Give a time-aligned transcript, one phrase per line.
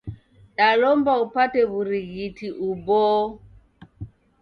[0.57, 3.23] Dalomba upate w'urighiti uboo.